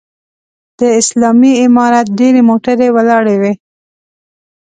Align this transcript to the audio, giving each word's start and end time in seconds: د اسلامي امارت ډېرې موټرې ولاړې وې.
د 0.79 0.81
اسلامي 0.99 1.51
امارت 1.65 2.05
ډېرې 2.19 2.41
موټرې 2.49 2.87
ولاړې 2.95 3.35
وې. 3.41 3.53